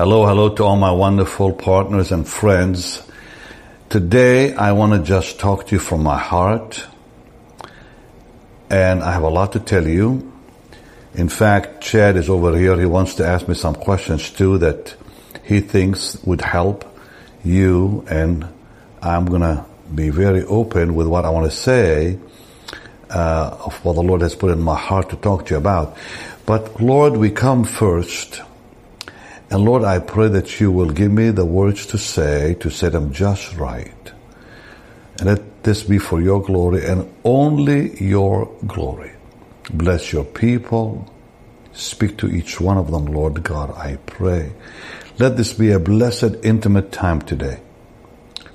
[0.00, 3.02] Hello, hello to all my wonderful partners and friends.
[3.90, 6.86] Today I want to just talk to you from my heart.
[8.70, 10.32] And I have a lot to tell you.
[11.12, 12.78] In fact, Chad is over here.
[12.80, 14.96] He wants to ask me some questions too that
[15.44, 16.86] he thinks would help
[17.44, 18.02] you.
[18.08, 18.48] And
[19.02, 22.18] I'm going to be very open with what I want to say
[23.10, 25.98] uh, of what the Lord has put in my heart to talk to you about.
[26.46, 28.40] But Lord, we come first
[29.50, 32.88] and Lord, I pray that you will give me the words to say, to say
[32.88, 34.12] them just right.
[35.18, 39.12] And let this be for your glory and only your glory.
[39.72, 41.12] Bless your people.
[41.72, 44.52] Speak to each one of them, Lord God, I pray.
[45.18, 47.60] Let this be a blessed, intimate time today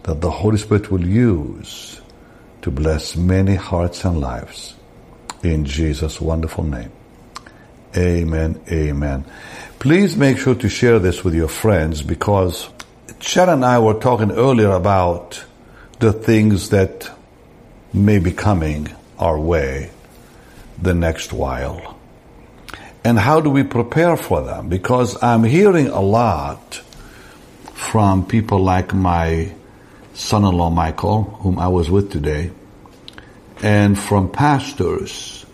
[0.03, 1.99] that the Holy Spirit will use
[2.61, 4.75] to bless many hearts and lives.
[5.43, 6.91] In Jesus' wonderful name.
[7.95, 8.61] Amen.
[8.69, 9.25] Amen.
[9.79, 12.69] Please make sure to share this with your friends because
[13.19, 15.43] Chad and I were talking earlier about
[15.99, 17.09] the things that
[17.93, 19.91] may be coming our way
[20.81, 21.97] the next while.
[23.03, 24.67] And how do we prepare for them?
[24.67, 26.81] Because I'm hearing a lot
[27.73, 29.53] from people like my
[30.13, 32.51] son-in-law Michael, whom I was with today,
[33.61, 35.45] and from pastors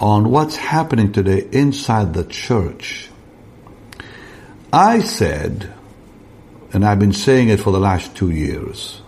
[0.00, 3.10] on what's happening today inside the church
[4.74, 5.72] I said,
[6.72, 9.00] and I've been saying it for the last two years,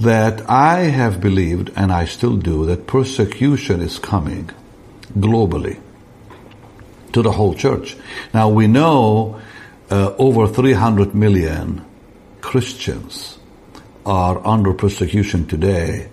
[0.00, 4.50] that I have believed, and I still do, that persecution is coming
[5.16, 5.80] globally
[7.12, 7.96] to the whole church.
[8.34, 9.40] Now we know
[9.92, 11.84] uh, over 300 million
[12.40, 13.38] Christians
[14.04, 16.08] are under persecution today.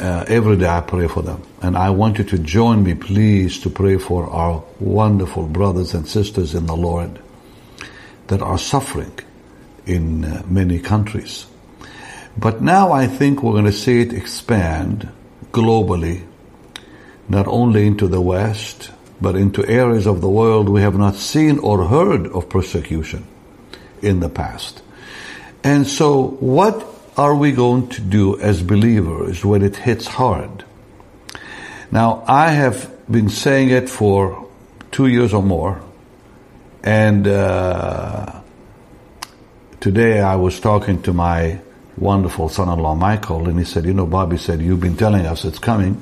[0.00, 1.42] Uh, every day I pray for them.
[1.60, 6.06] And I want you to join me, please, to pray for our wonderful brothers and
[6.06, 7.20] sisters in the Lord
[8.28, 9.18] that are suffering
[9.84, 11.46] in uh, many countries.
[12.36, 15.08] But now I think we're going to see it expand
[15.50, 16.24] globally,
[17.28, 21.58] not only into the West, but into areas of the world we have not seen
[21.58, 23.26] or heard of persecution
[24.00, 24.82] in the past.
[25.64, 30.64] And so what are we going to do as believers when it hits hard?
[31.90, 34.46] Now, I have been saying it for
[34.90, 35.80] two years or more,
[36.84, 38.40] and uh,
[39.80, 41.60] today I was talking to my
[41.96, 45.58] wonderful son-in-law Michael, and he said, "You know, Bobby said you've been telling us it's
[45.58, 45.98] coming."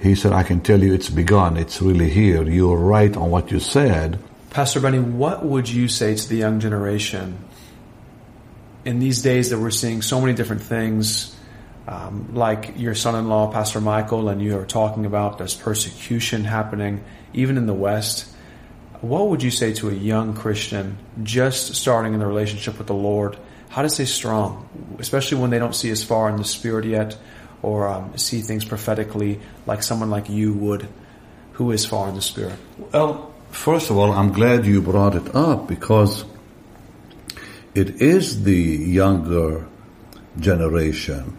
[0.00, 1.56] He said, "I can tell you it's begun.
[1.56, 2.42] It's really here.
[2.42, 4.18] You're right on what you said."
[4.50, 7.38] Pastor Benny, what would you say to the young generation
[8.84, 11.36] in these days that we're seeing so many different things?
[11.90, 17.58] Um, like your son-in-law, Pastor Michael, and you are talking about there's persecution happening even
[17.58, 18.30] in the West
[19.00, 22.94] what would you say to a young Christian just starting in the relationship with the
[22.94, 23.36] Lord?
[23.70, 24.68] How to stay strong,
[24.98, 27.16] especially when they don't see as far in the Spirit yet
[27.62, 30.88] or um, see things prophetically like someone like you would
[31.52, 32.58] who is far in the Spirit?
[32.92, 36.24] Well, first of all, I'm glad you brought it up because
[37.74, 39.66] it is the younger
[40.38, 41.38] generation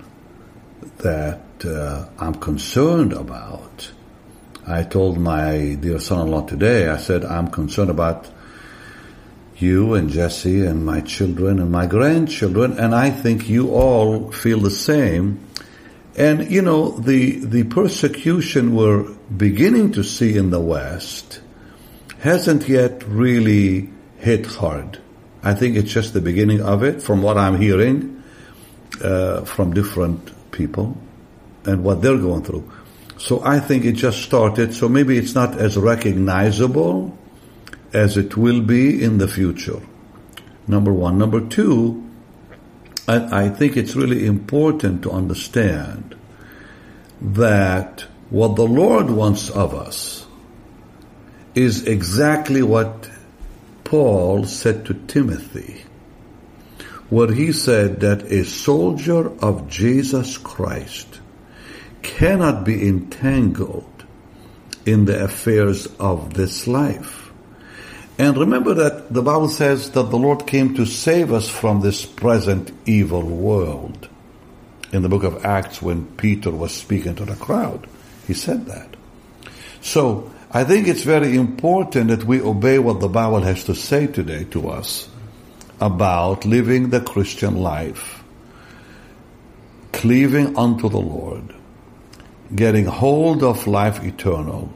[1.01, 3.91] that uh, I'm concerned about
[4.67, 8.29] I told my dear son-in-law today, I said, I'm concerned about
[9.57, 14.59] you and Jesse and my children and my grandchildren, and I think you all feel
[14.59, 15.45] the same.
[16.15, 19.03] And you know, the, the persecution we're
[19.35, 21.41] beginning to see in the West
[22.19, 24.99] hasn't yet really hit hard.
[25.41, 28.23] I think it's just the beginning of it from what I'm hearing
[29.03, 30.97] uh, from different people
[31.65, 32.65] and what they're going through.
[33.17, 37.17] So I think it just started, so maybe it's not as recognizable
[37.93, 39.81] as it will be in the future.
[40.67, 41.17] Number one.
[41.17, 42.09] Number two,
[43.07, 46.15] I, I think it's really important to understand
[47.21, 50.25] that what the Lord wants of us
[51.53, 53.09] is exactly what
[53.83, 55.83] Paul said to Timothy,
[57.11, 61.19] where he said that a soldier of Jesus Christ
[62.01, 64.05] cannot be entangled
[64.85, 67.29] in the affairs of this life.
[68.17, 72.05] And remember that the Bible says that the Lord came to save us from this
[72.05, 74.07] present evil world.
[74.93, 77.87] In the book of Acts, when Peter was speaking to the crowd,
[78.25, 78.95] he said that.
[79.81, 84.07] So, I think it's very important that we obey what the Bible has to say
[84.07, 85.09] today to us
[85.81, 88.23] about living the Christian life,
[89.91, 91.55] cleaving unto the Lord,
[92.55, 94.71] getting hold of life eternal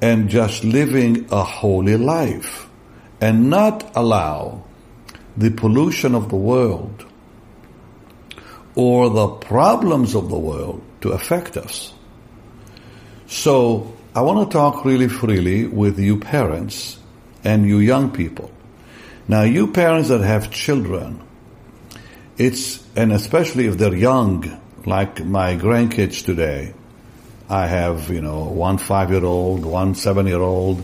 [0.00, 2.68] and just living a holy life
[3.20, 4.64] and not allow
[5.36, 7.04] the pollution of the world
[8.74, 11.92] or the problems of the world to affect us.
[13.26, 16.98] So I want to talk really freely with you parents
[17.44, 18.50] and you young people.
[19.30, 21.22] Now you parents that have children,
[22.36, 26.74] it's, and especially if they're young, like my grandkids today,
[27.48, 30.82] I have, you know, one five year old, one seven year old,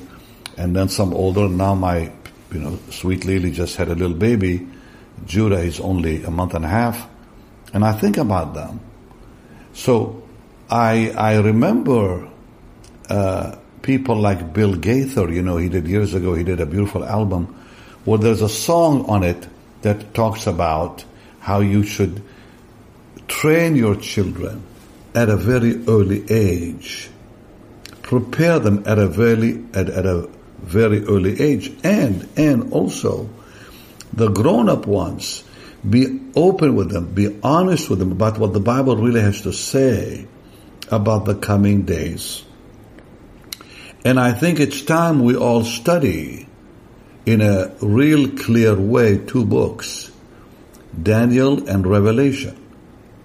[0.57, 1.49] and then some older.
[1.49, 2.13] Now my,
[2.53, 4.65] you know, sweet Lily just had a little baby.
[5.27, 7.05] Judah is only a month and a half.
[7.73, 8.79] And I think about them.
[9.73, 10.23] So
[10.71, 12.31] I, I remember,
[13.11, 17.05] uh, people like Bill Gaither, you know, he did years ago, he did a beautiful
[17.05, 17.56] album
[18.07, 19.47] where there's a song on it
[19.83, 21.05] that talks about
[21.41, 22.23] how you should
[23.29, 24.63] train your children
[25.15, 27.11] at a very early age.
[28.03, 31.73] Prepare them at a very, at, at a very early age.
[31.83, 33.29] And, and also,
[34.13, 35.43] the grown-up ones,
[35.89, 39.53] be open with them, be honest with them about what the Bible really has to
[39.53, 40.27] say
[40.91, 42.45] about the coming days.
[44.05, 46.47] And I think it's time we all study
[47.27, 50.13] in a real clear way two books,
[51.01, 52.57] Daniel and Revelation.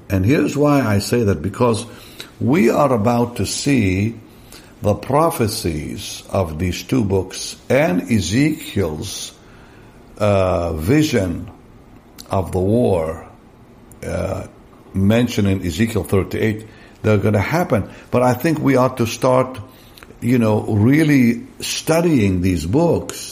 [0.10, 1.86] And here's why I say that because
[2.40, 4.20] we are about to see
[4.82, 9.38] the prophecies of these two books and Ezekiel's
[10.18, 11.52] uh, vision
[12.30, 13.30] of the war
[14.04, 14.48] uh,
[14.96, 16.68] mentioned in Ezekiel 38.
[17.04, 17.92] They're going to happen.
[18.10, 19.60] But I think we ought to start,
[20.20, 23.31] you know, really studying these books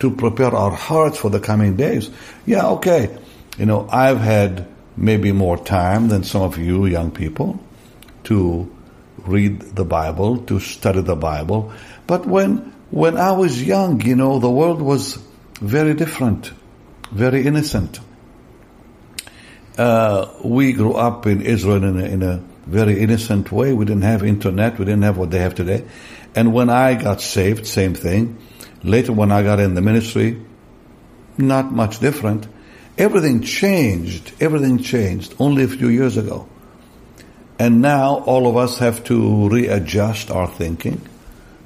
[0.00, 2.10] to prepare our hearts for the coming days.
[2.44, 3.16] Yeah, okay.
[3.58, 7.60] You know, I've had maybe more time than some of you young people
[8.24, 8.72] to
[9.18, 11.72] read the Bible, to study the Bible.
[12.06, 15.18] But when, when I was young, you know, the world was
[15.60, 16.52] very different,
[17.10, 18.00] very innocent.
[19.78, 23.72] Uh, we grew up in Israel in a, in a very innocent way.
[23.72, 24.78] We didn't have internet.
[24.78, 25.84] We didn't have what they have today.
[26.34, 28.38] And when I got saved, same thing.
[28.86, 30.40] Later when I got in the ministry,
[31.36, 32.46] not much different.
[32.96, 34.32] Everything changed.
[34.40, 36.48] Everything changed only a few years ago.
[37.58, 41.00] And now all of us have to readjust our thinking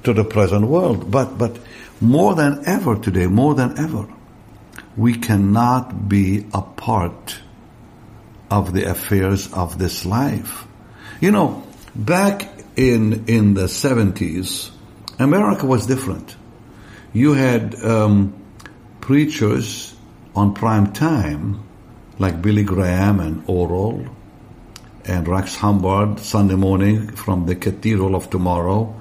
[0.03, 1.11] to the present world.
[1.11, 1.59] But, but
[1.99, 4.07] more than ever today, more than ever,
[4.97, 7.37] we cannot be a part
[8.49, 10.65] of the affairs of this life.
[11.19, 14.71] You know, back in, in the 70s,
[15.19, 16.35] America was different.
[17.13, 18.33] You had um,
[19.01, 19.93] preachers
[20.33, 21.61] on prime time,
[22.19, 24.05] like Billy Graham and Oral
[25.03, 28.95] and Rex Humbard Sunday morning from the Cathedral of Tomorrow,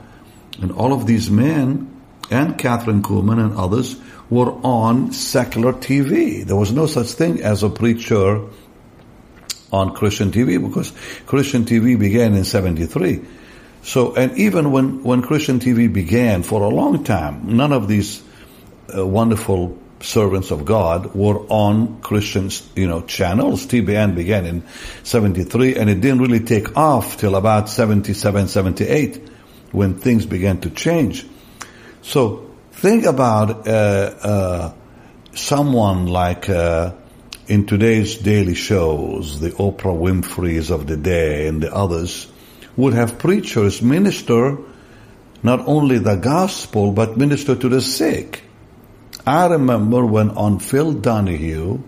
[0.60, 3.96] and all of these men and Kathryn Kuhlman and others
[4.28, 6.44] were on secular TV.
[6.44, 8.44] There was no such thing as a preacher
[9.72, 10.92] on Christian TV because
[11.26, 13.24] Christian TV began in 73.
[13.82, 18.22] So, and even when, when Christian TV began for a long time, none of these
[18.94, 23.66] uh, wonderful servants of God were on Christian, you know, channels.
[23.66, 24.62] TBN began in
[25.02, 29.28] 73 and it didn't really take off till about 77, 78
[29.72, 31.26] when things began to change.
[32.02, 34.72] So think about, uh, uh,
[35.34, 36.94] someone like, uh,
[37.46, 42.29] in today's daily shows, the Oprah Winfrey's of the day and the others
[42.80, 44.58] would have preachers minister
[45.42, 48.42] not only the gospel, but minister to the sick
[49.26, 51.78] I remember when on Phil Donahue,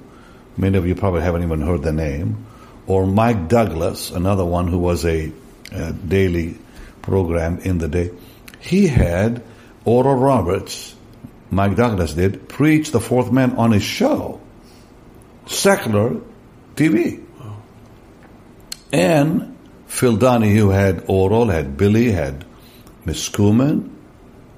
[0.57, 2.47] many of you probably haven't even heard the name,
[2.87, 5.33] or Mike Douglas, another one who was a,
[5.73, 6.59] a daily
[7.01, 8.11] program in the day,
[8.61, 9.43] he had
[9.85, 10.95] Oral Roberts,
[11.51, 14.41] Mike Douglas did, preach the fourth man on his show.
[15.47, 16.21] Secular
[16.77, 17.25] TV.
[18.93, 19.52] And
[19.93, 22.47] Phil Donahue had Oral, had Billy, had
[23.05, 23.91] Miss Kuhlman,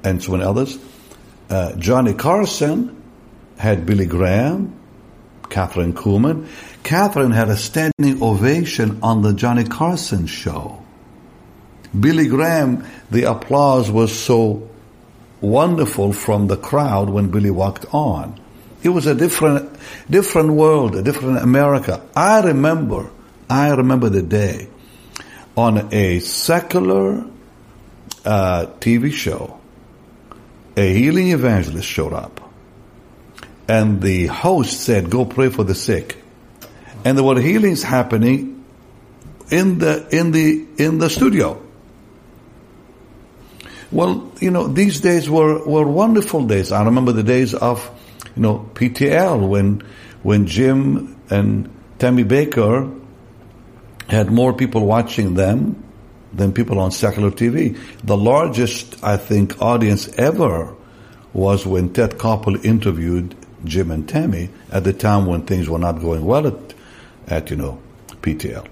[0.04, 0.78] and so many others.
[1.50, 3.02] Uh, Johnny Carson
[3.58, 4.78] had Billy Graham,
[5.42, 6.46] Kathryn Kuhlman.
[6.84, 10.82] Kathryn had a standing ovation on the Johnny Carson show.
[11.98, 14.70] Billy Graham, the applause was so
[15.40, 18.40] wonderful from the crowd when Billy walked on.
[18.84, 19.76] It was a different,
[20.08, 22.00] different world, a different America.
[22.14, 23.10] I remember,
[23.50, 24.68] I remember the day
[25.56, 27.24] on a secular
[28.24, 29.60] uh, TV show
[30.76, 32.40] a healing evangelist showed up
[33.68, 36.22] and the host said, go pray for the sick.
[37.04, 38.64] And there were healings happening
[39.50, 41.62] in the, in the, in the studio.
[43.90, 46.72] Well, you know, these days were, were wonderful days.
[46.72, 47.88] I remember the days of,
[48.34, 49.82] you know, PTL when,
[50.22, 53.02] when Jim and Tammy Bakker
[54.08, 55.82] had more people watching them
[56.32, 57.78] than people on secular TV.
[58.02, 60.74] The largest, I think, audience ever
[61.32, 63.34] was when Ted Koppel interviewed
[63.64, 66.74] Jim and Tammy at the time when things were not going well at,
[67.26, 67.80] at you know,
[68.22, 68.66] PTL.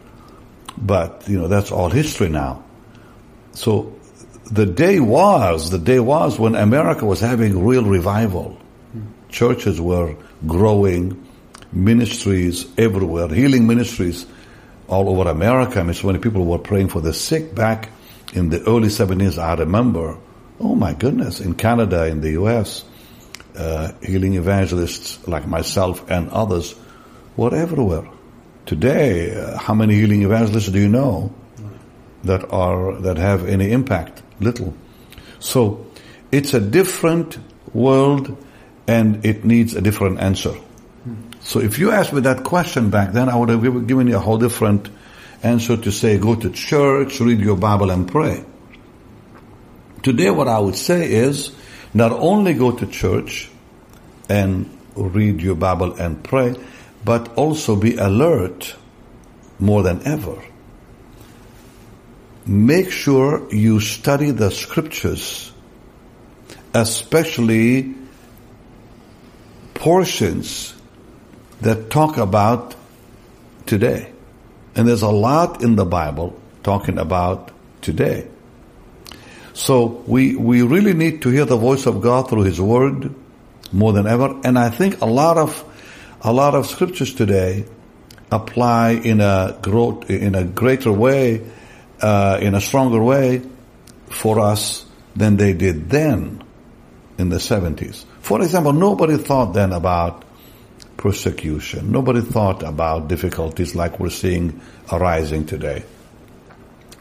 [0.77, 2.65] But, you know, that's all history now.
[3.53, 3.95] So
[4.51, 8.59] the day was, the day was when America was having real revival.
[9.29, 11.27] Churches were growing,
[11.73, 14.27] ministries everywhere, healing ministries
[14.89, 15.81] all over America.
[15.81, 17.91] I mean, so many people were praying for the sick back
[18.33, 19.39] in the early 70s.
[19.39, 20.19] I remember,
[20.61, 22.85] oh my goodness, in Canada, in the US,
[23.57, 26.75] uh, healing evangelists like myself and others
[27.37, 28.09] were everywhere.
[28.67, 31.35] Today, uh, how many healing evangelists do you know
[32.25, 34.23] that are that have any impact?
[34.41, 34.75] Little.
[35.41, 35.87] So,
[36.31, 37.39] it's a different
[37.75, 38.37] world,
[38.87, 40.55] and it needs a different answer.
[41.45, 44.21] So if you asked me that question back then, I would have given you a
[44.21, 44.89] whole different
[45.43, 48.45] answer to say, go to church, read your Bible and pray.
[50.03, 51.53] Today what I would say is,
[51.95, 53.51] not only go to church
[54.29, 56.55] and read your Bible and pray,
[57.05, 58.75] but also be alert
[59.59, 60.43] more than ever.
[62.47, 65.53] Make sure you study the scriptures,
[66.75, 67.95] especially
[69.75, 70.72] portions
[71.63, 72.75] that talk about
[73.67, 74.11] today.
[74.75, 77.51] And there's a lot in the Bible talking about
[77.81, 78.29] today.
[79.55, 83.15] So we, we really need to hear the voice of God through His Word
[83.73, 84.41] more than ever.
[84.45, 85.65] And I think a lot of,
[86.23, 87.67] a lot of scriptures today
[88.31, 91.47] apply in a growth, in a greater way,
[92.01, 93.43] uh, in a stronger way
[94.09, 96.43] for us than they did then
[97.19, 98.05] in the 70s.
[98.21, 100.25] For example, nobody thought then about
[101.03, 101.91] persecution.
[101.91, 104.61] Nobody thought about difficulties like we're seeing
[104.93, 105.83] arising today.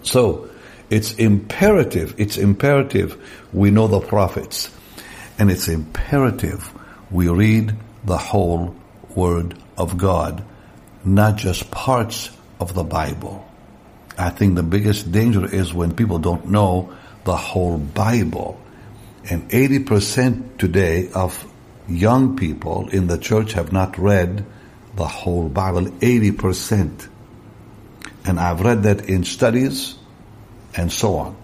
[0.02, 0.50] So,
[0.90, 3.16] it's imperative, it's imperative
[3.54, 4.72] we know the prophets.
[5.38, 6.68] And it's imperative
[7.12, 8.76] we read the whole
[9.16, 10.44] Word of God,
[11.06, 13.48] not just parts of the Bible.
[14.18, 16.92] I think the biggest danger is when people don't know
[17.24, 18.60] the whole Bible.
[19.30, 21.51] And 80% today of
[21.98, 24.46] young people in the church have not read
[24.96, 27.08] the whole Bible, 80%.
[28.26, 29.96] And I've read that in studies
[30.76, 31.38] and so on.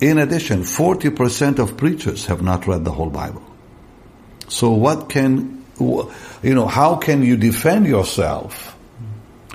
[0.00, 3.42] In addition, 40% of preachers have not read the whole Bible.
[4.48, 8.76] So what can, you know, how can you defend yourself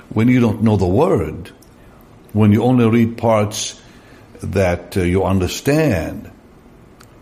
[0.08, 1.48] when you don't know the word?
[2.32, 3.80] When you only read parts
[4.42, 6.30] that uh, you understand?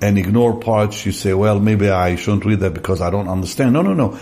[0.00, 3.73] And ignore parts you say, well, maybe I shouldn't read that because I don't understand.
[3.73, 4.19] No, no, no.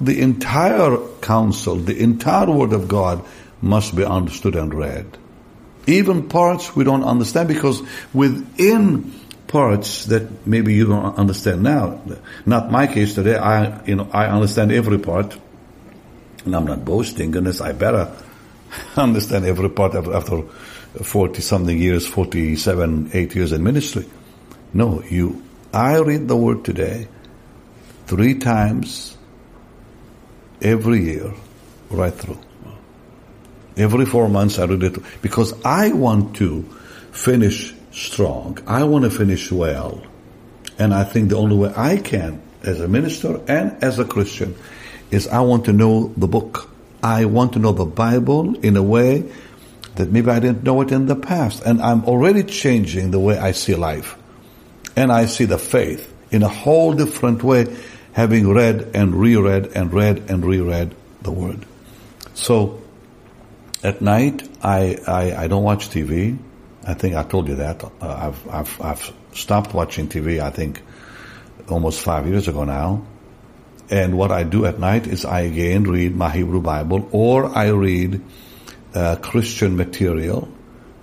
[0.00, 3.24] The entire counsel, the entire word of God
[3.60, 5.18] must be understood and read.
[5.86, 7.82] Even parts we don't understand because
[8.12, 9.12] within
[9.48, 12.00] parts that maybe you don't understand now,
[12.46, 15.36] not my case today, I, you know, I understand every part
[16.44, 18.12] and I'm not boasting, goodness, I better
[18.96, 24.06] understand every part after 40 something years, 47, 8 years in ministry.
[24.74, 27.08] No, you, I read the word today
[28.06, 29.16] three times
[30.62, 31.34] every year,
[31.90, 32.38] right through.
[33.76, 36.62] Every four months I read it because I want to
[37.10, 38.58] finish strong.
[38.66, 40.02] I want to finish well.
[40.78, 44.54] And I think the only way I can as a minister and as a Christian
[45.10, 46.70] is I want to know the book.
[47.02, 49.30] I want to know the Bible in a way
[49.96, 51.62] that maybe I didn't know it in the past.
[51.62, 54.16] And I'm already changing the way I see life
[54.96, 57.76] and I see the faith in a whole different way,
[58.12, 61.64] having read and reread and read and reread the word.
[62.34, 62.82] So
[63.82, 66.38] at night, I, I, I don't watch TV.
[66.86, 67.84] I think I told you that.
[67.84, 70.82] Uh, I've, I've, I've stopped watching TV, I think,
[71.68, 73.06] almost five years ago now.
[73.90, 77.68] And what I do at night is I again read my Hebrew Bible or I
[77.68, 78.22] read
[78.94, 80.48] uh, Christian material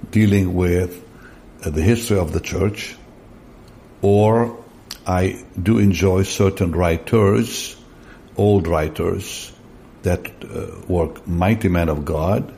[0.10, 1.04] dealing with
[1.64, 2.96] uh, the history of the church,
[4.02, 4.64] or
[5.06, 7.76] I do enjoy certain writers,
[8.38, 9.52] old writers,
[10.04, 12.54] that uh, were mighty men of God,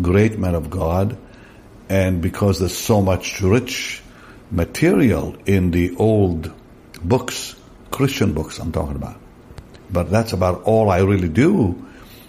[0.00, 1.16] great men of God,
[1.88, 4.02] and because there's so much rich
[4.50, 6.52] material in the old
[7.02, 7.54] books,
[7.90, 9.16] Christian books I'm talking about.
[9.90, 11.86] But that's about all I really do.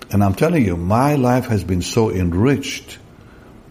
[0.09, 2.97] And I'm telling you, my life has been so enriched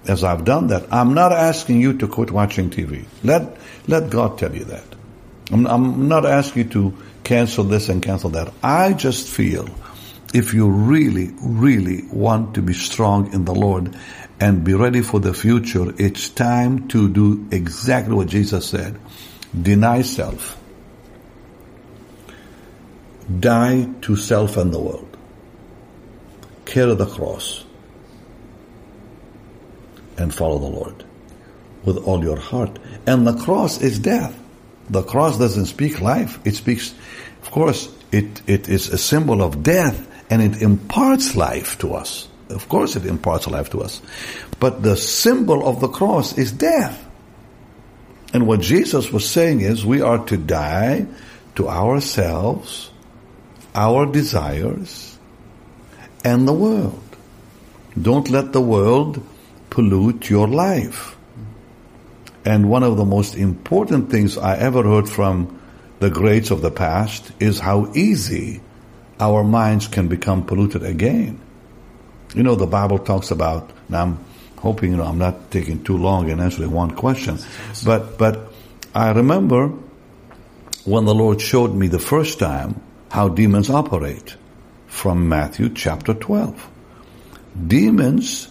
[0.07, 3.05] as I've done that, I'm not asking you to quit watching TV.
[3.23, 3.57] Let,
[3.91, 4.85] let God tell you that.
[5.51, 8.53] I'm, I'm not asking you to cancel this and cancel that.
[8.63, 9.69] I just feel
[10.33, 13.97] if you really, really want to be strong in the Lord
[14.39, 18.99] and be ready for the future, it's time to do exactly what Jesus said.
[19.61, 20.57] Deny self.
[23.41, 25.17] Die to self and the world.
[26.65, 27.65] Carry the cross
[30.17, 31.10] and follow the Lord
[31.85, 32.79] with all your heart.
[33.07, 34.37] And the cross is death.
[34.89, 36.39] The cross doesn't speak life.
[36.45, 36.95] It speaks,
[37.43, 42.29] of course, it, it is a symbol of death and it imparts life to us.
[42.49, 44.03] Of course it imparts life to us.
[44.59, 47.07] But the symbol of the cross is death.
[48.33, 51.07] And what Jesus was saying is we are to die
[51.57, 52.91] to ourselves,
[53.75, 55.19] our desires,
[56.25, 57.03] and the world.
[58.01, 59.23] Don't let the world
[59.69, 61.17] pollute your life.
[62.45, 65.61] And one of the most important things I ever heard from
[65.99, 68.61] the greats of the past is how easy
[69.19, 71.39] our minds can become polluted again.
[72.35, 74.25] You know, the Bible talks about, now I'm
[74.59, 77.39] hoping, you know, I'm not taking too long in answering one question,
[77.85, 78.53] but, but
[78.95, 79.73] I remember
[80.85, 82.81] when the Lord showed me the first time
[83.11, 84.37] how demons operate
[84.87, 86.69] from Matthew chapter 12.
[87.67, 88.49] Demons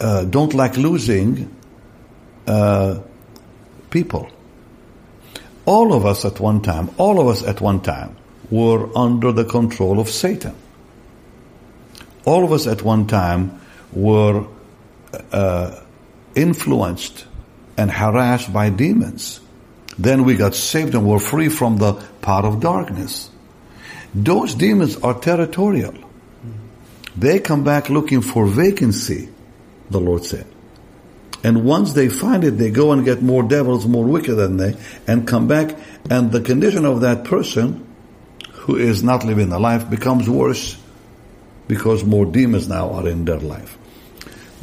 [0.00, 1.54] uh, don't like losing
[2.46, 3.00] uh,
[3.90, 4.28] people.
[5.66, 8.16] All of us at one time, all of us at one time
[8.50, 10.54] were under the control of Satan.
[12.24, 13.60] All of us at one time
[13.92, 14.46] were
[15.32, 15.80] uh,
[16.34, 17.26] influenced
[17.76, 19.40] and harassed by demons.
[19.98, 23.30] Then we got saved and were free from the power of darkness.
[24.14, 25.94] Those demons are territorial.
[27.16, 29.28] They come back looking for vacancy,
[29.90, 30.46] the Lord said.
[31.44, 34.76] And once they find it, they go and get more devils, more wicked than they,
[35.06, 35.76] and come back.
[36.08, 37.86] And the condition of that person
[38.50, 40.80] who is not living the life becomes worse
[41.68, 43.76] because more demons now are in their life.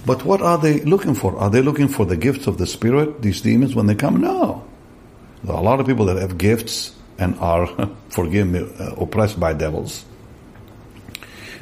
[0.08, 1.38] But what are they looking for?
[1.38, 4.20] Are they looking for the gifts of the Spirit, these demons, when they come?
[4.20, 4.66] No.
[5.44, 7.68] There are a lot of people that have gifts and are,
[8.10, 10.04] forgive me, uh, oppressed by devils.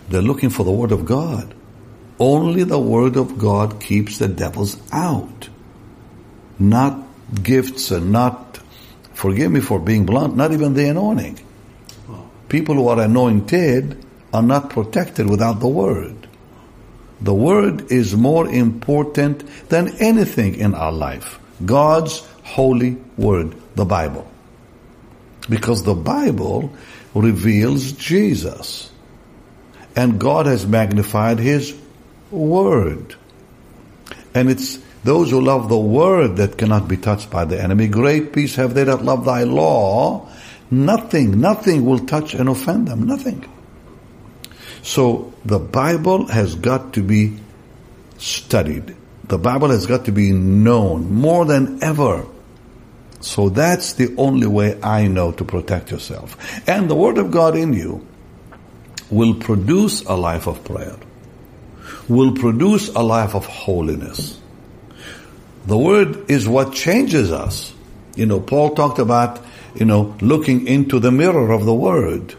[0.07, 1.53] They're looking for the Word of God.
[2.19, 5.49] Only the Word of God keeps the devils out.
[6.57, 7.01] Not
[7.41, 8.59] gifts and not,
[9.13, 11.39] forgive me for being blunt, not even the anointing
[12.49, 14.03] people who are anointed
[14.33, 16.15] are not protected without the word.
[17.21, 21.39] The word is more important than anything in our life.
[21.65, 24.29] God's holy word, the Bible.
[25.49, 26.73] Because the Bible
[27.13, 28.91] reveals Jesus.
[29.95, 31.75] And God has magnified His
[32.31, 33.15] word.
[34.33, 37.87] And it's those who love the word that cannot be touched by the enemy.
[37.87, 40.29] Great peace have they that love thy law
[40.71, 43.03] Nothing, nothing will touch and offend them.
[43.03, 43.45] Nothing.
[44.81, 47.39] So the Bible has got to be
[48.17, 48.95] studied.
[49.25, 52.25] The Bible has got to be known more than ever.
[53.21, 56.37] So that's the only way I know to protect yourself.
[56.67, 58.05] And the Word of God in you
[59.09, 60.95] will produce a life of prayer,
[62.09, 64.39] will produce a life of holiness.
[65.65, 67.73] The Word is what changes us.
[68.15, 69.39] You know, Paul talked about
[69.75, 72.35] you know, looking into the mirror of the Word.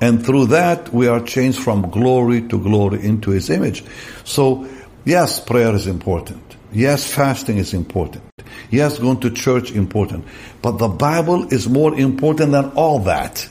[0.00, 3.82] And through that, we are changed from glory to glory into His image.
[4.24, 4.68] So,
[5.04, 6.42] yes, prayer is important.
[6.72, 8.24] Yes, fasting is important.
[8.70, 10.26] Yes, going to church important.
[10.60, 13.48] But the Bible is more important than all that.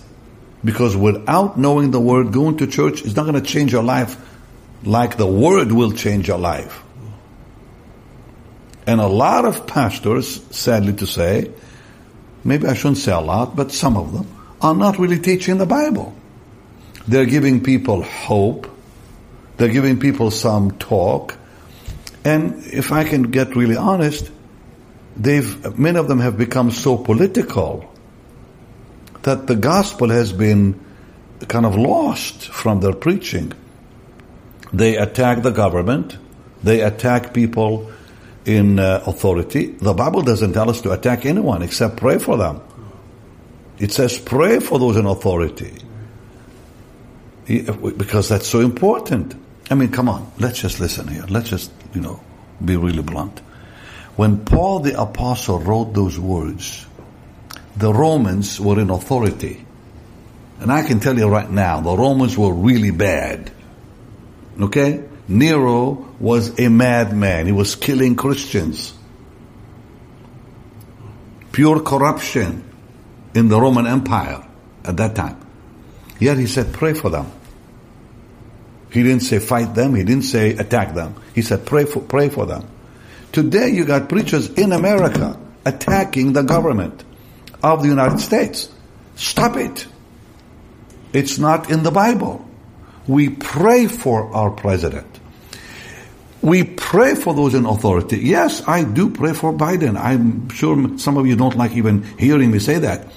[0.64, 4.18] Because without knowing the Word, going to church is not going to change your life
[4.84, 6.84] like the Word will change your life.
[8.88, 11.52] And a lot of pastors, sadly to say,
[12.44, 14.28] maybe I shouldn't say a lot, but some of them,
[14.62, 16.16] are not really teaching the Bible.
[17.08, 18.68] They're giving people hope.
[19.58, 21.38] They're giving people some talk.
[22.24, 24.32] And if I can get really honest,
[25.16, 27.92] they've, many of them have become so political
[29.24, 30.80] that the gospel has been
[31.48, 33.54] kind of lost from their preaching.
[34.76, 36.18] They attack the government.
[36.62, 37.92] They attack people
[38.46, 39.68] in uh, authority.
[39.68, 42.62] The Bible doesn't tell us to attack anyone except pray for them.
[43.80, 45.74] It says pray for those in authority.
[47.46, 49.36] Because that's so important.
[49.72, 51.26] I mean, come on, let's just listen here.
[51.30, 52.22] Let's just, you know,
[52.64, 53.40] be really blunt.
[54.18, 56.86] When Paul the apostle wrote those words,
[57.78, 59.66] the Romans were in authority.
[60.60, 63.52] And I can tell you right now, the Romans were really bad.
[64.60, 65.04] Okay?
[65.28, 67.46] Nero was a madman.
[67.46, 68.94] He was killing Christians.
[71.52, 72.64] Pure corruption
[73.34, 74.46] in the Roman Empire
[74.84, 75.40] at that time.
[76.20, 77.32] Yet he said, pray for them.
[78.96, 79.94] He didn't say fight them.
[79.94, 81.16] He didn't say attack them.
[81.34, 82.66] He said pray for, pray for them.
[83.34, 87.04] Today you got preachers in America attacking the government
[87.62, 88.70] of the United States.
[89.16, 89.86] Stop it.
[91.12, 92.48] It's not in the Bible.
[93.08, 95.20] We pray for our president.
[96.42, 98.18] We pray for those in authority.
[98.18, 99.98] Yes, I do pray for Biden.
[99.98, 103.08] I'm sure some of you don't like even hearing me say that.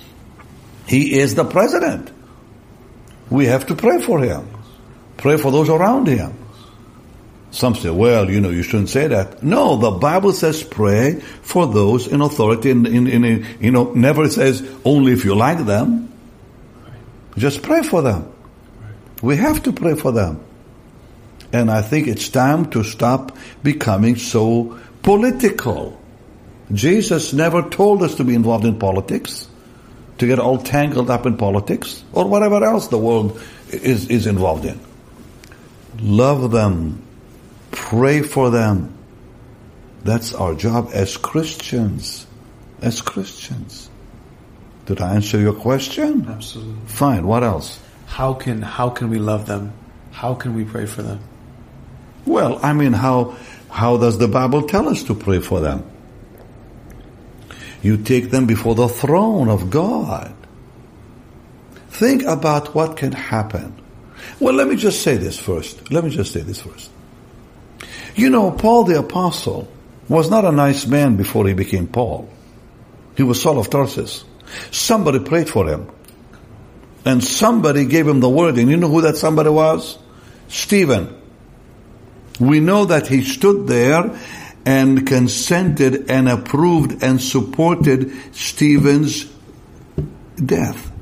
[0.86, 2.10] He is the president.
[3.28, 4.48] We have to pray for him.
[5.18, 6.32] Pray for those around him.
[7.50, 9.42] Some say, well, you know, you shouldn't say that.
[9.42, 14.28] No, the Bible says pray for those in authority in, in, in, you know, never
[14.28, 16.12] says only if you like them.
[17.36, 18.32] Just pray for them.
[19.22, 20.44] We have to pray for them.
[21.52, 26.00] And I think it's time to stop becoming so political.
[26.72, 29.48] Jesus never told us to be involved in politics,
[30.18, 34.66] to get all tangled up in politics, or whatever else the world is, is involved
[34.66, 34.78] in.
[36.00, 37.02] Love them.
[37.70, 38.94] Pray for them.
[40.04, 42.26] That's our job as Christians.
[42.82, 43.90] As Christians.
[44.86, 46.26] Did I answer your question?
[46.28, 46.74] Absolutely.
[46.86, 47.26] Fine.
[47.26, 47.80] What else?
[48.08, 49.72] How can how can we love them?
[50.10, 51.20] How can we pray for them?
[52.26, 53.36] Well, I mean, how
[53.70, 55.88] how does the Bible tell us to pray for them?
[57.82, 60.34] You take them before the throne of God.
[61.90, 63.74] Think about what can happen.
[64.40, 65.92] Well, let me just say this first.
[65.92, 66.90] Let me just say this first.
[68.16, 69.68] You know, Paul the apostle
[70.08, 72.28] was not a nice man before he became Paul.
[73.16, 74.24] He was Saul of Tarsus.
[74.70, 75.90] Somebody prayed for him.
[77.04, 78.58] And somebody gave him the word.
[78.58, 79.98] And you know who that somebody was?
[80.48, 81.14] Stephen.
[82.40, 84.18] We know that he stood there
[84.64, 89.24] and consented and approved and supported Stephen's
[90.36, 90.92] death.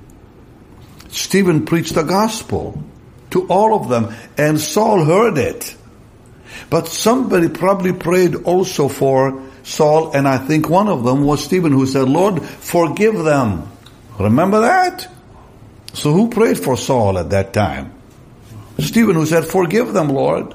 [1.09, 2.83] Stephen preached the gospel
[3.31, 5.75] to all of them and Saul heard it.
[6.71, 11.73] But somebody probably prayed also for Saul and I think one of them was Stephen
[11.73, 13.71] who said, Lord, forgive them.
[14.19, 15.09] Remember that?
[15.97, 17.95] So who prayed for Saul at that time?
[18.79, 20.55] Stephen who said, forgive them, Lord.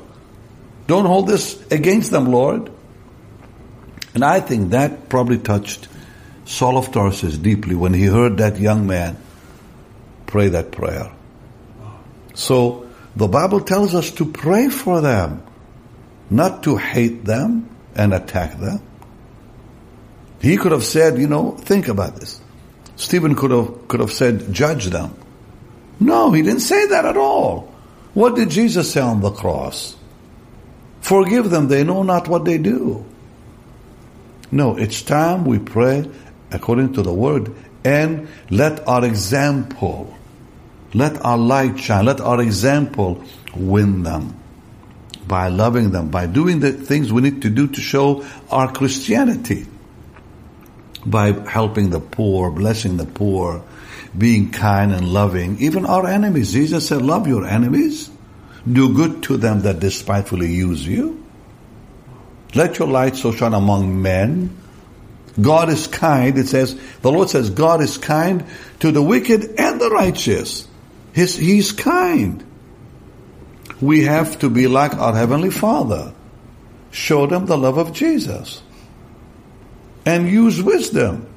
[0.86, 2.72] Don't hold this against them, Lord.
[4.14, 5.88] And I think that probably touched
[6.46, 9.18] Saul of Tarsus deeply when he heard that young man
[10.28, 11.12] pray that prayer.
[12.36, 15.42] So the Bible tells us to pray for them,
[16.30, 18.80] not to hate them and attack them.
[20.40, 22.40] He could have said, you know, think about this.
[22.96, 25.16] Stephen could have, could have said, judge them.
[26.00, 27.74] No, he didn't say that at all.
[28.14, 29.96] What did Jesus say on the cross?
[31.02, 33.06] Forgive them, they know not what they do.
[34.52, 36.10] No, it's time we pray
[36.52, 40.14] according to the word and let our example,
[40.94, 43.24] let our light shine, let our example
[43.56, 44.38] win them
[45.28, 49.66] by loving them, by doing the things we need to do to show our Christianity,
[51.06, 53.64] by helping the poor, blessing the poor,
[54.18, 56.52] being kind and loving, even our enemies.
[56.52, 58.10] Jesus said, love your enemies.
[58.72, 61.26] Do good to them that despitefully use you.
[62.54, 64.58] Let your light so shine among men.
[65.40, 66.38] God is kind.
[66.38, 68.46] It says, the Lord says, God is kind
[68.82, 70.68] to the wicked and the righteous.
[71.14, 72.44] His, he's kind.
[73.80, 76.14] We have to be like our Heavenly Father.
[76.92, 78.62] Show them the love of Jesus.
[80.06, 81.31] And use wisdom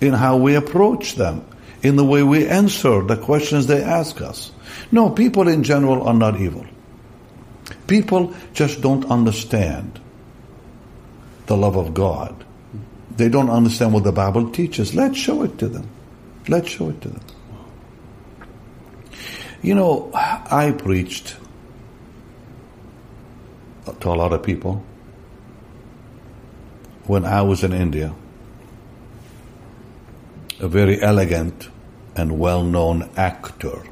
[0.00, 1.44] in how we approach them,
[1.82, 4.52] in the way we answer the questions they ask us.
[4.92, 6.66] No, people in general are not evil.
[7.86, 10.00] People just don't understand
[11.46, 12.44] the love of God.
[13.16, 14.94] They don't understand what the Bible teaches.
[14.94, 15.88] Let's show it to them.
[16.46, 17.22] Let's show it to them.
[19.62, 21.36] You know, I preached
[24.00, 24.84] to a lot of people
[27.04, 28.14] when I was in India.
[30.60, 31.68] A very elegant
[32.16, 33.82] and well known actor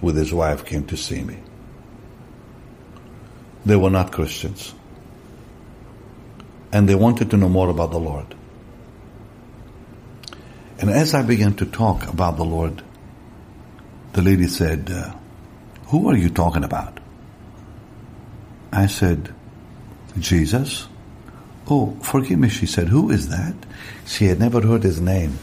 [0.00, 1.38] with his wife came to see me.
[3.66, 4.74] They were not Christians.
[6.72, 8.34] And they wanted to know more about the Lord.
[10.78, 12.82] And as I began to talk about the Lord,
[14.12, 15.14] the lady said, uh,
[15.88, 16.98] Who are you talking about?
[18.72, 19.32] I said,
[20.18, 20.88] Jesus.
[21.68, 23.54] Oh, forgive me, she said, Who is that?
[24.06, 25.38] She had never heard his name.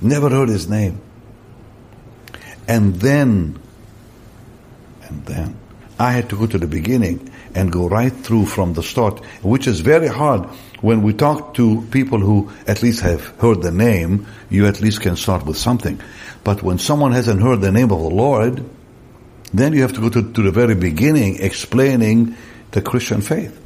[0.00, 1.00] Never heard his name.
[2.66, 3.60] And then,
[5.02, 5.56] and then,
[5.98, 9.66] I had to go to the beginning and go right through from the start, which
[9.66, 10.44] is very hard.
[10.80, 15.02] When we talk to people who at least have heard the name, you at least
[15.02, 16.00] can start with something.
[16.42, 18.64] But when someone hasn't heard the name of the Lord,
[19.54, 22.36] then you have to go to, to the very beginning explaining
[22.72, 23.58] the Christian faith.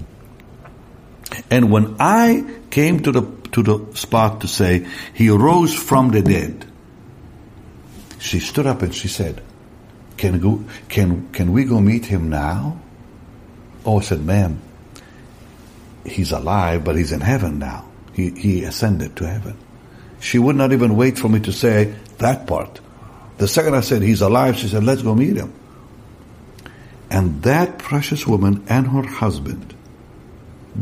[1.51, 3.23] And when I came to the,
[3.53, 6.67] to the spot to say, He rose from the dead,
[8.19, 9.43] she stood up and she said,
[10.17, 12.81] can, go, can, can we go meet him now?
[13.85, 14.61] Oh, I said, ma'am,
[16.05, 17.87] he's alive, but he's in heaven now.
[18.15, 19.57] He, he ascended to heaven.
[20.21, 22.81] She would not even wait for me to say that part.
[23.37, 25.53] The second I said he's alive, she said, let's go meet him.
[27.11, 29.76] And that precious woman and her husband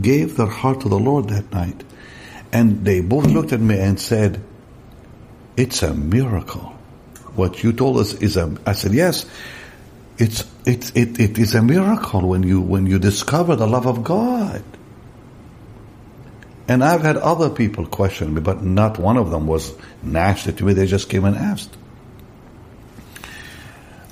[0.01, 1.83] gave their heart to the Lord that night.
[2.53, 4.43] And they both looked at me and said,
[5.57, 6.73] it's a miracle.
[7.35, 9.27] What you told us is a, I said, yes,
[10.19, 14.05] it's, it's, it, it is a miracle when you, when you discover the love of
[14.05, 14.63] God.
[16.67, 20.65] And I've had other people question me, but not one of them was nasty to
[20.65, 20.73] me.
[20.73, 21.77] They just came and asked.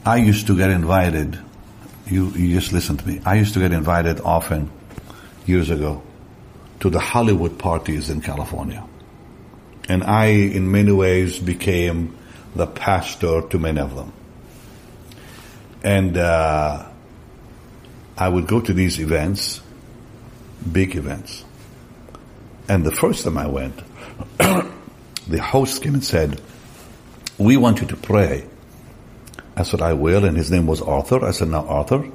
[0.05, 1.39] I used to get invited.
[2.07, 3.21] You, you just listen to me.
[3.25, 4.71] I used to get invited often
[5.47, 6.03] years ago
[6.81, 8.85] to the Hollywood parties in California.
[9.89, 12.17] And I, in many ways, became
[12.55, 14.13] the pastor to many of them.
[15.83, 16.87] And uh,
[18.17, 19.61] I would go to these events,
[20.71, 21.45] big events.
[22.69, 23.81] And the first time I went,
[24.39, 26.41] the host came and said,
[27.39, 28.47] we want you to pray.
[29.57, 30.25] I said, I will.
[30.25, 31.25] And his name was Arthur.
[31.25, 32.11] I said, now Arthur,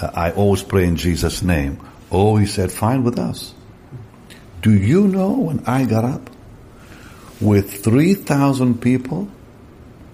[0.00, 1.80] uh, I always pray in Jesus' name.
[2.12, 3.54] Oh, he said, fine with us.
[4.60, 6.28] Do you know when I got up
[7.40, 9.28] with 3,000 people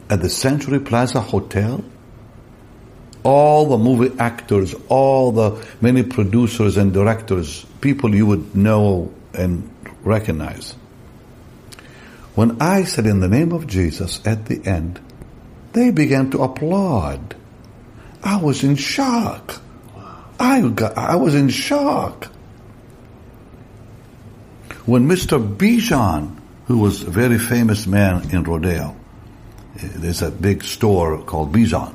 [0.08, 1.84] at the Century Plaza Hotel?
[3.24, 9.68] All the movie actors, all the many producers and directors, people you would know and
[10.02, 10.76] recognize.
[12.36, 15.00] When I said in the name of Jesus at the end,
[15.72, 17.34] they began to applaud.
[18.22, 19.60] I was in shock.
[20.38, 22.26] I, got, I was in shock.
[24.86, 25.38] When Mr.
[25.56, 28.96] Bijan, who was a very famous man in Rodeo,
[29.74, 31.94] there's a big store called Bijan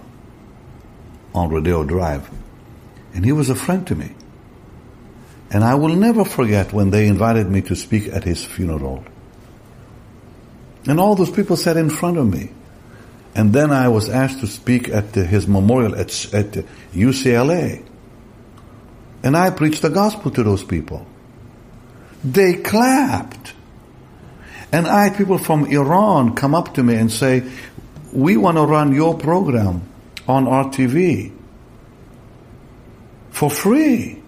[1.33, 2.29] on Rodeo Drive,
[3.13, 4.11] and he was a friend to me.
[5.51, 9.03] And I will never forget when they invited me to speak at his funeral.
[10.87, 12.51] And all those people sat in front of me.
[13.35, 16.51] And then I was asked to speak at his memorial at, at
[16.93, 17.85] UCLA.
[19.23, 21.07] And I preached the gospel to those people.
[22.23, 23.53] They clapped.
[24.71, 27.49] And I had people from Iran come up to me and say,
[28.11, 29.81] we want to run your program
[30.27, 31.31] on our TV
[33.31, 34.21] for free.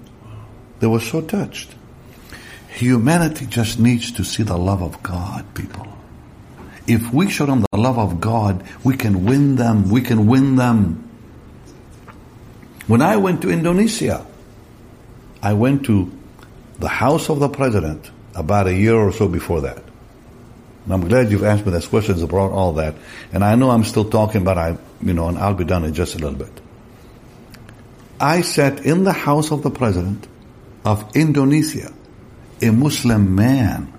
[0.79, 1.73] They were so touched.
[2.69, 5.88] Humanity just needs to see the love of God, people.
[6.88, 9.89] If we show them the love of God, we can win them.
[9.89, 11.10] We can win them.
[12.88, 14.25] When I went to Indonesia,
[15.45, 16.12] I went to
[16.79, 19.77] the house of the president about a year or so before that.
[19.77, 22.95] And I'm glad you've asked me those questions about all that.
[23.31, 25.93] And I know I'm still talking, but I, you know, and I'll be done in
[25.93, 26.49] just a little bit.
[28.19, 30.27] I sat in the house of the president
[30.84, 31.93] of Indonesia,
[32.63, 33.93] a Muslim man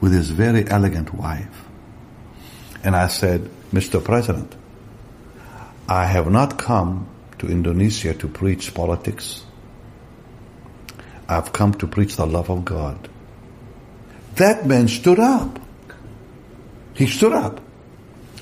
[0.00, 1.66] with his very elegant wife.
[2.82, 4.02] And I said, Mr.
[4.02, 4.56] President,
[5.88, 7.06] I have not come
[7.38, 9.44] to Indonesia to preach politics.
[11.30, 13.08] I've come to preach the love of God.
[14.34, 15.60] That man stood up.
[16.94, 17.60] He stood up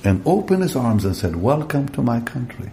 [0.03, 2.71] and opened his arms and said, Welcome to my country.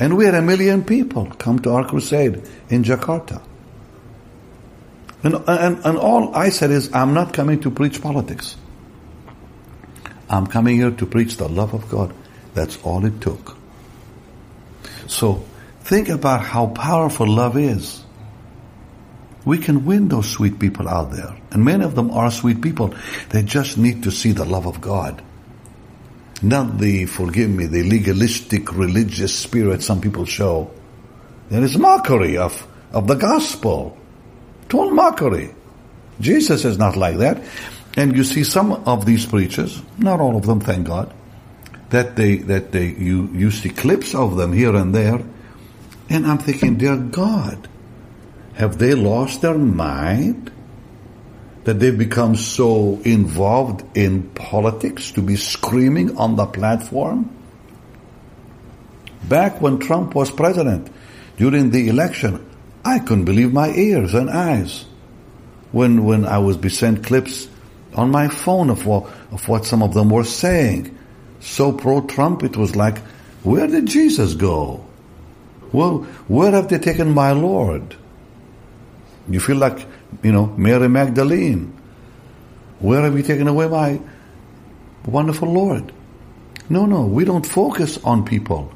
[0.00, 3.40] And we had a million people come to our crusade in Jakarta.
[5.22, 8.56] And, and, and all I said is, I'm not coming to preach politics.
[10.28, 12.12] I'm coming here to preach the love of God.
[12.54, 13.56] That's all it took.
[15.06, 15.44] So
[15.82, 18.04] think about how powerful love is
[19.44, 21.36] we can win those sweet people out there.
[21.50, 22.94] And many of them are sweet people.
[23.30, 25.22] They just need to see the love of God.
[26.42, 30.70] Not the, forgive me, the legalistic religious spirit some people show.
[31.48, 33.96] There is mockery of, of the gospel.
[34.68, 35.54] Total mockery.
[36.20, 37.42] Jesus is not like that.
[37.96, 41.12] And you see some of these preachers, not all of them, thank God,
[41.90, 45.20] that they, that they, you, you see clips of them here and there,
[46.10, 47.68] and I'm thinking, dear God,
[48.58, 50.50] have they lost their mind?
[51.62, 57.30] That they've become so involved in politics to be screaming on the platform?
[59.28, 60.90] Back when Trump was president,
[61.36, 62.44] during the election,
[62.84, 64.86] I couldn't believe my ears and eyes
[65.70, 67.46] when when I was be sent clips
[67.94, 70.98] on my phone of what of what some of them were saying.
[71.38, 72.98] So pro Trump, it was like,
[73.44, 74.84] where did Jesus go?
[75.70, 77.94] Well, where have they taken my Lord?
[79.28, 79.86] You feel like,
[80.22, 81.74] you know, Mary Magdalene.
[82.80, 84.00] Where have you taken away my
[85.04, 85.92] wonderful Lord?
[86.70, 88.72] No, no, we don't focus on people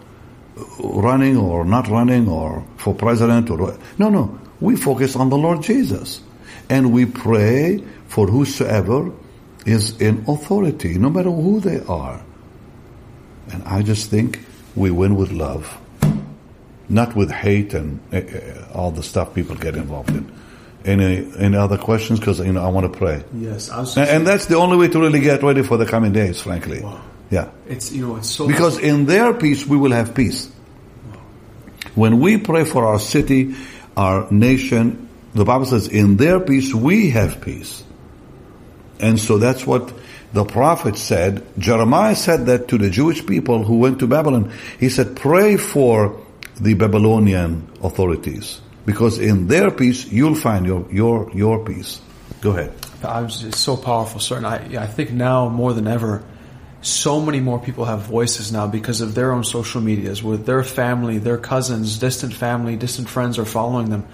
[0.79, 4.38] running or not running or for president or no, no.
[4.61, 6.21] We focus on the Lord Jesus.
[6.69, 9.11] And we pray for whosoever
[9.67, 12.23] is in authority, no matter who they are.
[13.53, 14.41] And I just think
[14.77, 15.79] we win with love,
[16.88, 20.31] not with hate and uh, all the stuff people get involved in.
[20.85, 22.18] Any any other questions?
[22.18, 23.23] Because you know I want to pray.
[23.35, 26.40] Yes, and, and, that's the only way to really get ready for the coming days.
[26.40, 27.01] Frankly, wow.
[27.31, 27.51] yeah.
[27.68, 30.51] It's you know it's so because in their peace we will have peace.
[31.09, 31.21] Wow.
[31.95, 33.55] When we pray for our city,
[33.97, 37.85] our nation, the Bible says, "In their peace we have peace."
[38.99, 39.92] And so that's what
[40.33, 41.47] the prophet said.
[41.59, 44.51] Jeremiah said that to the Jewish people who went to Babylon.
[44.81, 46.22] He said, "Pray for
[46.61, 52.01] the Babylonian authorities." because in their peace you'll find your your your peace.
[52.41, 52.73] Go ahead.
[53.05, 54.37] I was it's so powerful, sir.
[54.37, 56.25] And I I think now more than ever,
[56.81, 60.65] so many more people have voices now because of their own social medias, with their
[60.65, 64.07] family, their cousins, distant family, distant friends are following them.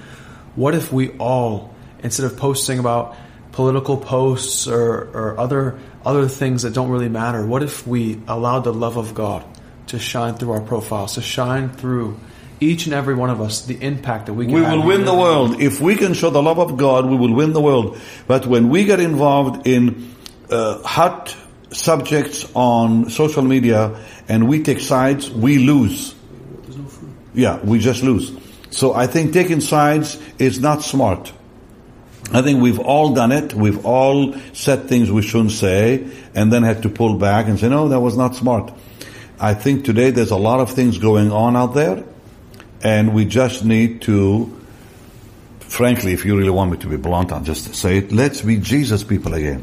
[0.55, 3.16] What if we all, instead of posting about
[3.53, 8.61] political posts or, or other other things that don't really matter, what if we allowed
[8.61, 9.44] the love of God
[9.88, 12.18] to shine through our profiles, to shine through
[12.61, 14.72] each and every one of us the impact that we can have.
[14.72, 17.33] we will win the world if we can show the love of god we will
[17.33, 17.96] win the world
[18.27, 20.12] but when we get involved in
[20.51, 21.37] uh, hot
[21.70, 23.96] subjects on social media
[24.29, 26.16] and we take sides we lose
[27.33, 28.33] yeah we just lose
[28.70, 31.33] so i think taking sides is not smart
[32.31, 33.55] I think we've all done it.
[33.55, 37.70] We've all said things we shouldn't say and then had to pull back and say,
[37.70, 38.70] no, that was not smart.
[39.40, 42.05] I think today there's a lot of things going on out there
[42.83, 44.57] and we just need to,
[45.61, 48.11] frankly, if you really want me to be blunt, I'll just say it.
[48.11, 49.62] Let's be Jesus people again.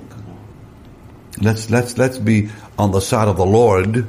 [1.41, 4.07] Let's, let's, let's be on the side of the Lord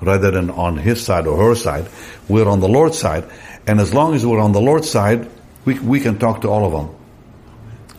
[0.00, 1.88] rather than on his side or her side.
[2.28, 3.28] We're on the Lord's side.
[3.66, 5.28] And as long as we're on the Lord's side,
[5.64, 6.96] we, we can talk to all of them.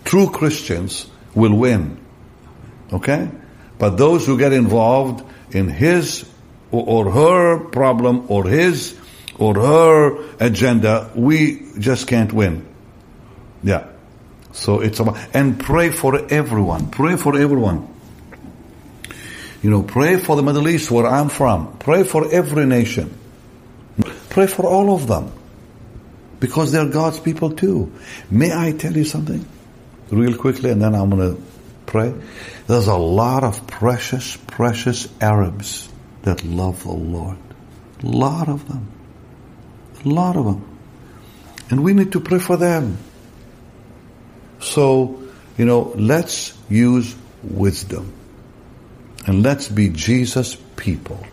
[0.05, 1.99] True Christians will win.
[2.93, 3.29] Okay?
[3.77, 6.28] But those who get involved in his
[6.71, 8.97] or her problem or his
[9.37, 12.65] or her agenda, we just can't win.
[13.63, 13.87] Yeah.
[14.51, 16.91] So it's about, and pray for everyone.
[16.91, 17.87] Pray for everyone.
[19.61, 21.77] You know, pray for the Middle East where I'm from.
[21.79, 23.17] Pray for every nation.
[24.29, 25.31] Pray for all of them.
[26.39, 27.91] Because they're God's people too.
[28.29, 29.45] May I tell you something?
[30.09, 31.35] Real quickly and then I'm gonna
[31.85, 32.13] pray.
[32.67, 35.88] There's a lot of precious, precious Arabs
[36.23, 37.37] that love the Lord.
[38.03, 38.87] A lot of them.
[40.05, 40.65] A lot of them.
[41.69, 42.97] And we need to pray for them.
[44.59, 45.21] So,
[45.57, 48.13] you know, let's use wisdom.
[49.25, 51.23] And let's be Jesus people.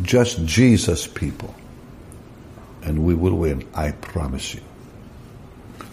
[0.00, 1.54] Just Jesus people.
[2.82, 3.68] And we will win.
[3.74, 4.62] I promise you.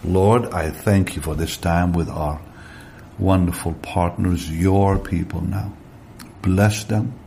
[0.02, 2.40] Lord, I thank you for this time with our
[3.18, 5.74] wonderful partners, your people now.
[6.42, 7.19] Bless them.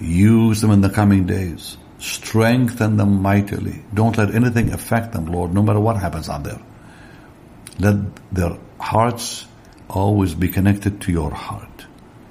[0.00, 1.76] Use them in the coming days.
[1.98, 3.82] Strengthen them mightily.
[3.92, 6.60] Don't let anything affect them, Lord, no matter what happens out there.
[7.78, 7.96] Let
[8.32, 9.46] their hearts
[9.88, 11.86] always be connected to your heart.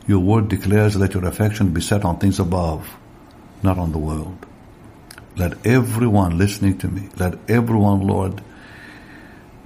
[0.06, 2.90] Your word declares that your affection be set on things above,
[3.62, 4.46] not on the world.
[5.36, 8.42] Let everyone listening to me, let everyone, Lord,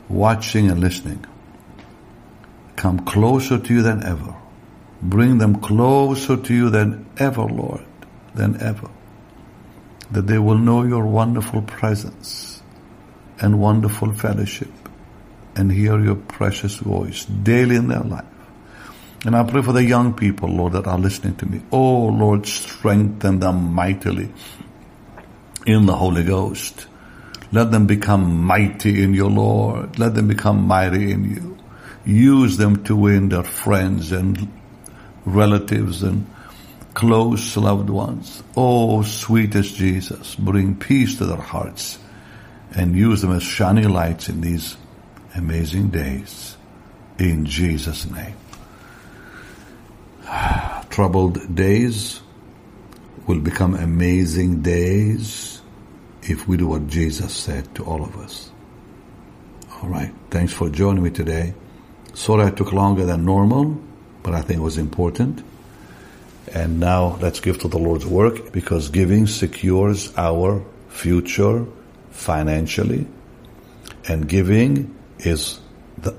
[0.08, 1.26] watching and listening,
[2.76, 4.36] come closer to you than ever.
[5.02, 7.86] Bring them closer to you than ever, Lord
[8.38, 8.90] than ever.
[10.12, 12.62] That they will know your wonderful presence
[13.40, 14.72] and wonderful fellowship
[15.56, 18.24] and hear your precious voice daily in their life.
[19.26, 21.62] And I pray for the young people, Lord, that are listening to me.
[21.72, 24.32] Oh, Lord, strengthen them mightily
[25.66, 26.88] in the Holy Ghost.
[27.52, 29.98] Let them become mighty in you, Lord.
[30.00, 31.58] Let them become mighty in you.
[32.06, 34.48] Use them to win their friends and
[35.28, 36.26] relatives and
[36.94, 38.42] close loved ones.
[38.56, 42.00] Oh, sweetest Jesus, bring peace to their hearts
[42.74, 44.78] and use them as shining lights in these
[45.36, 46.58] amazing days.
[47.20, 48.36] In Jesus' name.
[50.90, 52.22] Troubled days
[53.28, 55.62] will become amazing days
[56.24, 58.52] if we do what Jesus said to all of us.
[59.82, 60.14] All right.
[60.32, 61.54] Thanks for joining me today.
[62.14, 63.80] Sorry I took longer than normal,
[64.28, 65.42] but I think it was important.
[66.54, 71.66] And now let's give to the Lord's work because giving secures our future
[72.12, 73.08] financially.
[74.06, 75.62] And giving is
[75.98, 76.14] the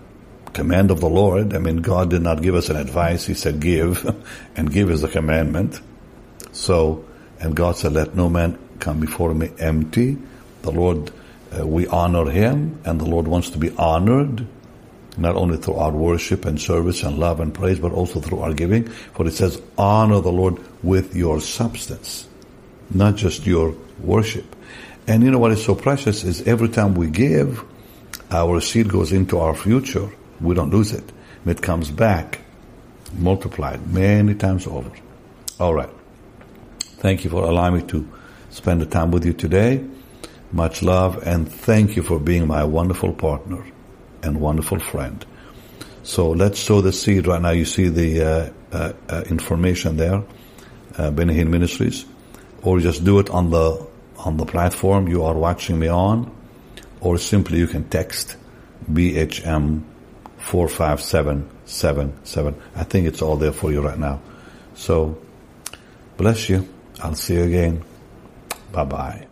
[0.54, 1.52] command of the Lord.
[1.52, 3.26] I mean, God did not give us an advice.
[3.26, 4.06] He said give,
[4.56, 5.78] and give is the commandment.
[6.52, 7.04] So,
[7.38, 10.16] and God said, let no man come before me empty.
[10.62, 11.10] The Lord,
[11.54, 14.46] uh, we honor Him, and the Lord wants to be honored
[15.18, 18.54] not only through our worship and service and love and praise, but also through our
[18.54, 18.88] giving.
[18.88, 22.28] For it says, honor the Lord with your substance,
[22.90, 24.56] not just your worship.
[25.06, 27.64] And you know what is so precious is every time we give,
[28.30, 30.10] our seed goes into our future.
[30.40, 31.12] We don't lose it.
[31.46, 32.40] It comes back
[33.14, 34.90] multiplied many times over.
[35.58, 35.90] All right.
[36.80, 38.08] Thank you for allowing me to
[38.50, 39.84] spend the time with you today.
[40.52, 43.64] Much love and thank you for being my wonderful partner
[44.22, 45.24] and wonderful friend.
[46.02, 47.50] So let's sow the seed right now.
[47.50, 50.22] You see the uh, uh, uh, information there,
[50.96, 52.06] uh, Ministries,
[52.62, 53.86] or just do it on the
[54.18, 56.34] on the platform you are watching me on,
[57.00, 58.36] or simply you can text
[58.90, 59.82] BHM
[60.38, 62.54] four five seven seven seven.
[62.74, 64.20] I think it's all there for you right now.
[64.74, 65.18] So
[66.16, 66.66] bless you.
[67.00, 67.84] I'll see you again.
[68.72, 69.28] Bye bye.